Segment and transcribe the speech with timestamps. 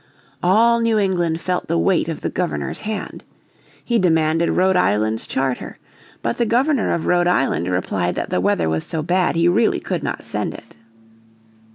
[0.41, 3.23] All New England felt the weight of the Governor's hand.
[3.85, 5.77] He demanded Rhode Island's charter.
[6.23, 9.79] But the Governor of Rhode Island replied that the weather was so bad he really
[9.79, 10.75] could not send it.